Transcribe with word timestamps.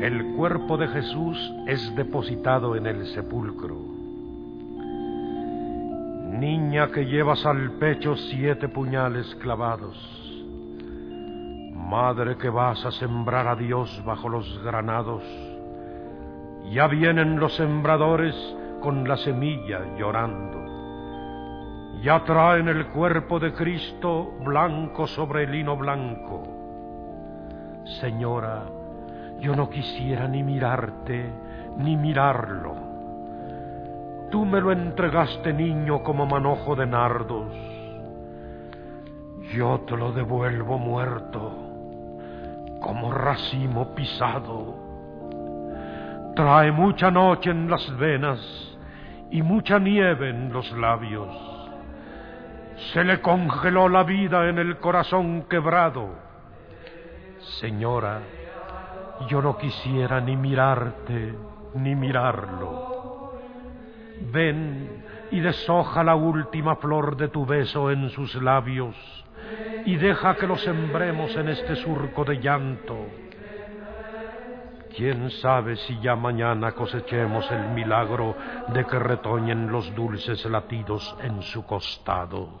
El 0.00 0.34
cuerpo 0.34 0.78
de 0.78 0.88
Jesús 0.88 1.52
es 1.66 1.94
depositado 1.94 2.74
en 2.74 2.86
el 2.86 3.06
sepulcro. 3.08 3.76
Niña 6.38 6.90
que 6.90 7.04
llevas 7.04 7.44
al 7.44 7.72
pecho 7.72 8.16
siete 8.16 8.68
puñales 8.68 9.34
clavados. 9.42 9.98
Madre 11.74 12.38
que 12.38 12.48
vas 12.48 12.82
a 12.86 12.92
sembrar 12.92 13.46
a 13.46 13.56
Dios 13.56 14.02
bajo 14.06 14.30
los 14.30 14.62
granados. 14.64 15.22
Ya 16.70 16.86
vienen 16.86 17.38
los 17.38 17.54
sembradores 17.56 18.34
con 18.80 19.06
la 19.06 19.18
semilla 19.18 19.82
llorando. 19.98 20.64
Ya 22.02 22.24
traen 22.24 22.68
el 22.68 22.86
cuerpo 22.86 23.38
de 23.38 23.52
Cristo 23.52 24.32
blanco 24.46 25.06
sobre 25.06 25.46
lino 25.46 25.76
blanco. 25.76 26.42
Señora, 28.00 28.79
yo 29.40 29.56
no 29.56 29.70
quisiera 29.70 30.28
ni 30.28 30.42
mirarte 30.42 31.30
ni 31.78 31.96
mirarlo. 31.96 32.74
Tú 34.30 34.44
me 34.44 34.60
lo 34.60 34.70
entregaste 34.70 35.52
niño 35.52 36.02
como 36.02 36.26
manojo 36.26 36.76
de 36.76 36.86
nardos. 36.86 37.52
Yo 39.52 39.80
te 39.80 39.96
lo 39.96 40.12
devuelvo 40.12 40.78
muerto, 40.78 41.52
como 42.80 43.10
racimo 43.10 43.94
pisado. 43.94 44.76
Trae 46.36 46.70
mucha 46.70 47.10
noche 47.10 47.50
en 47.50 47.68
las 47.68 47.96
venas 47.98 48.38
y 49.30 49.42
mucha 49.42 49.78
nieve 49.78 50.30
en 50.30 50.52
los 50.52 50.70
labios. 50.72 51.28
Se 52.92 53.02
le 53.02 53.20
congeló 53.20 53.88
la 53.88 54.04
vida 54.04 54.48
en 54.48 54.58
el 54.58 54.78
corazón 54.78 55.46
quebrado. 55.48 56.08
Señora, 57.60 58.20
yo 59.28 59.42
no 59.42 59.56
quisiera 59.56 60.20
ni 60.20 60.36
mirarte 60.36 61.34
ni 61.74 61.94
mirarlo. 61.94 63.32
Ven 64.32 65.04
y 65.30 65.40
deshoja 65.40 66.02
la 66.02 66.14
última 66.14 66.76
flor 66.76 67.16
de 67.16 67.28
tu 67.28 67.46
beso 67.46 67.90
en 67.90 68.10
sus 68.10 68.34
labios 68.42 68.96
y 69.84 69.96
deja 69.96 70.34
que 70.36 70.46
lo 70.46 70.56
sembremos 70.56 71.34
en 71.36 71.48
este 71.48 71.76
surco 71.76 72.24
de 72.24 72.38
llanto. 72.38 73.06
¿Quién 74.94 75.30
sabe 75.30 75.76
si 75.76 75.98
ya 76.00 76.16
mañana 76.16 76.72
cosechemos 76.72 77.50
el 77.50 77.68
milagro 77.70 78.36
de 78.68 78.84
que 78.84 78.98
retoñen 78.98 79.70
los 79.70 79.94
dulces 79.94 80.44
latidos 80.46 81.16
en 81.22 81.42
su 81.42 81.64
costado? 81.64 82.60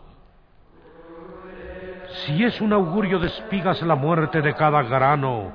Si 2.24 2.42
es 2.42 2.60
un 2.60 2.72
augurio 2.72 3.18
de 3.18 3.26
espigas 3.26 3.82
la 3.82 3.94
muerte 3.94 4.40
de 4.42 4.54
cada 4.54 4.82
grano, 4.82 5.52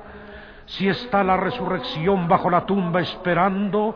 si 0.65 0.87
está 0.87 1.23
la 1.23 1.37
resurrección 1.37 2.27
bajo 2.27 2.49
la 2.49 2.65
tumba 2.65 3.01
esperando, 3.01 3.95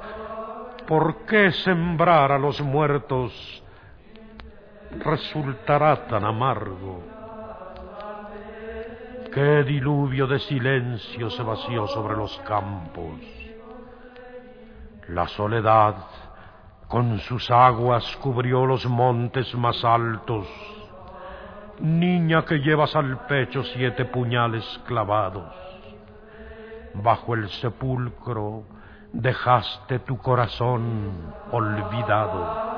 ¿por 0.87 1.25
qué 1.25 1.51
sembrar 1.51 2.31
a 2.31 2.37
los 2.37 2.61
muertos 2.61 3.63
resultará 4.99 6.07
tan 6.07 6.25
amargo? 6.25 7.03
Qué 9.33 9.63
diluvio 9.63 10.25
de 10.25 10.39
silencio 10.39 11.29
se 11.29 11.43
vació 11.43 11.87
sobre 11.87 12.15
los 12.15 12.37
campos. 12.39 13.19
La 15.09 15.27
soledad 15.27 15.95
con 16.87 17.19
sus 17.19 17.49
aguas 17.51 18.17
cubrió 18.17 18.65
los 18.65 18.85
montes 18.87 19.53
más 19.53 19.85
altos. 19.85 20.47
Niña 21.79 22.43
que 22.43 22.57
llevas 22.57 22.95
al 22.95 23.27
pecho 23.27 23.63
siete 23.63 24.05
puñales 24.05 24.65
clavados. 24.87 25.53
Bajo 26.93 27.35
el 27.35 27.49
sepulcro 27.49 28.63
dejaste 29.13 29.99
tu 29.99 30.17
corazón 30.17 31.33
olvidado. 31.51 32.69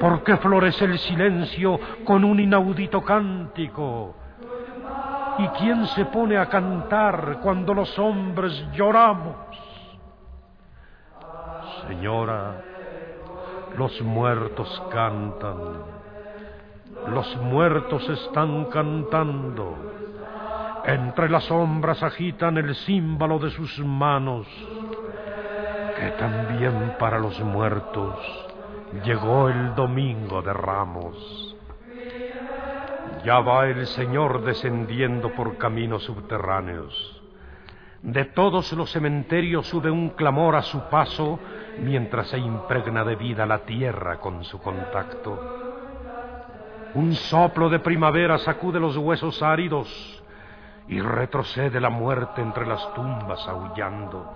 ¿Por 0.00 0.22
qué 0.22 0.36
florece 0.36 0.84
el 0.84 0.98
silencio 0.98 1.78
con 2.04 2.24
un 2.24 2.40
inaudito 2.40 3.02
cántico? 3.02 4.14
¿Y 5.38 5.48
quién 5.48 5.86
se 5.88 6.06
pone 6.06 6.36
a 6.38 6.48
cantar 6.48 7.40
cuando 7.42 7.74
los 7.74 7.98
hombres 7.98 8.52
lloramos? 8.72 9.36
Señora, 11.86 12.62
los 13.76 14.00
muertos 14.02 14.82
cantan, 14.90 15.58
los 17.08 17.36
muertos 17.36 18.08
están 18.08 18.64
cantando, 18.66 19.76
entre 20.86 21.28
las 21.28 21.44
sombras 21.44 22.00
agitan 22.04 22.58
el 22.58 22.74
címbalo 22.76 23.40
de 23.40 23.50
sus 23.50 23.78
manos, 23.80 24.46
que 25.98 26.10
también 26.12 26.94
para 26.96 27.18
los 27.18 27.40
muertos 27.40 28.14
llegó 29.04 29.48
el 29.48 29.74
domingo 29.74 30.42
de 30.42 30.52
ramos. 30.52 31.56
Ya 33.24 33.40
va 33.40 33.66
el 33.66 33.84
Señor 33.88 34.44
descendiendo 34.44 35.32
por 35.34 35.58
caminos 35.58 36.04
subterráneos. 36.04 37.20
De 38.02 38.26
todos 38.26 38.72
los 38.74 38.88
cementerios 38.92 39.66
sube 39.66 39.90
un 39.90 40.10
clamor 40.10 40.54
a 40.54 40.62
su 40.62 40.80
paso 40.88 41.40
mientras 41.80 42.28
se 42.28 42.38
impregna 42.38 43.02
de 43.02 43.16
vida 43.16 43.44
la 43.44 43.64
tierra 43.64 44.20
con 44.20 44.44
su 44.44 44.60
contacto. 44.60 45.64
Un 46.94 47.14
soplo 47.14 47.68
de 47.68 47.80
primavera 47.80 48.38
sacude 48.38 48.78
los 48.78 48.96
huesos 48.96 49.42
áridos 49.42 50.22
y 50.88 51.00
retrocede 51.00 51.80
la 51.80 51.90
muerte 51.90 52.40
entre 52.40 52.66
las 52.66 52.94
tumbas 52.94 53.46
aullando. 53.48 54.34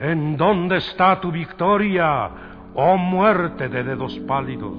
¿En 0.00 0.36
dónde 0.36 0.78
está 0.78 1.20
tu 1.20 1.30
victoria, 1.30 2.30
oh 2.74 2.96
muerte 2.96 3.68
de 3.68 3.84
dedos 3.84 4.18
pálidos? 4.20 4.78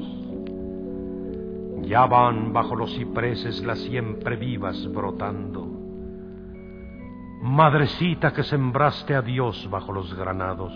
Ya 1.84 2.06
van 2.06 2.51
bajo 2.51 2.75
los 2.75 2.94
cipreses 2.95 3.63
las 3.63 3.79
siempre 3.79 4.35
vivas 4.35 4.91
brotando. 4.91 5.66
Madrecita 7.41 8.34
que 8.34 8.44
sembraste 8.44 9.16
a 9.16 9.22
Dios 9.22 9.69
bajo 9.69 9.94
los 9.94 10.13
granados. 10.16 10.74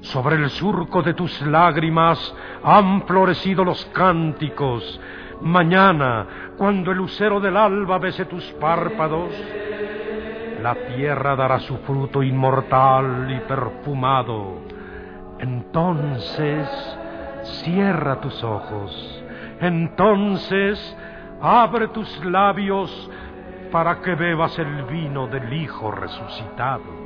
Sobre 0.00 0.36
el 0.36 0.50
surco 0.50 1.02
de 1.02 1.14
tus 1.14 1.40
lágrimas 1.42 2.34
han 2.62 3.06
florecido 3.06 3.64
los 3.64 3.84
cánticos. 3.86 5.00
Mañana, 5.44 6.26
cuando 6.56 6.90
el 6.90 6.98
lucero 6.98 7.40
del 7.40 7.56
alba 7.56 7.98
bese 7.98 8.24
tus 8.24 8.44
párpados, 8.54 9.32
la 10.62 10.74
tierra 10.96 11.36
dará 11.36 11.60
su 11.60 11.76
fruto 11.78 12.22
inmortal 12.22 13.30
y 13.30 13.40
perfumado. 13.46 14.62
Entonces, 15.38 16.68
cierra 17.62 18.20
tus 18.20 18.42
ojos 18.42 19.24
entonces 19.60 20.96
abre 21.40 21.88
tus 21.88 22.24
labios 22.24 23.10
para 23.70 24.00
que 24.00 24.14
bebas 24.14 24.58
el 24.58 24.84
vino 24.84 25.26
del 25.26 25.52
Hijo 25.52 25.90
resucitado. 25.90 27.03